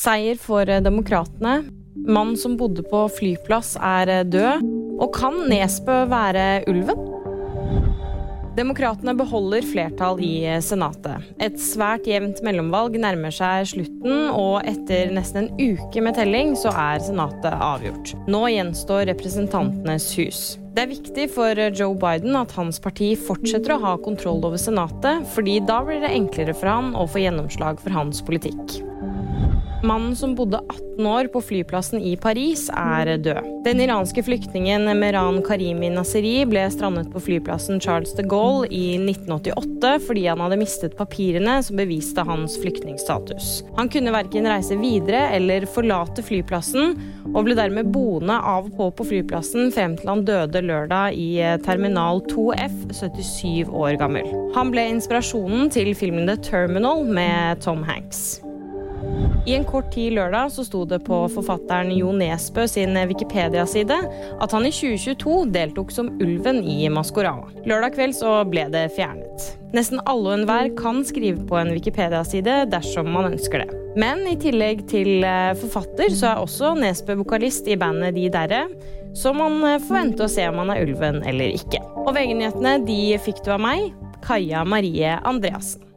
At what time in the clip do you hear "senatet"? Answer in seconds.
10.64-11.28, 17.04-17.52, 24.60-25.28